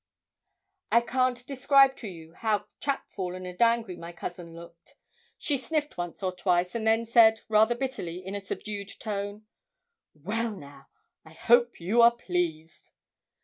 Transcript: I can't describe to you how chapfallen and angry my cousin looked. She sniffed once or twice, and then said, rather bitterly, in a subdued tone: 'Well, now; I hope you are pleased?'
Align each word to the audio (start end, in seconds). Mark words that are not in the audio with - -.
I 0.91 1.01
can't 1.01 1.45
describe 1.45 1.95
to 1.97 2.07
you 2.07 2.33
how 2.33 2.65
chapfallen 2.79 3.45
and 3.45 3.61
angry 3.61 3.95
my 3.95 4.11
cousin 4.11 4.55
looked. 4.55 4.95
She 5.37 5.57
sniffed 5.59 5.95
once 5.95 6.23
or 6.23 6.35
twice, 6.35 6.73
and 6.73 6.87
then 6.87 7.05
said, 7.05 7.41
rather 7.47 7.75
bitterly, 7.75 8.25
in 8.25 8.33
a 8.33 8.41
subdued 8.41 8.93
tone: 8.99 9.45
'Well, 10.15 10.55
now; 10.57 10.87
I 11.23 11.33
hope 11.33 11.79
you 11.79 12.01
are 12.01 12.09
pleased?' 12.15 12.89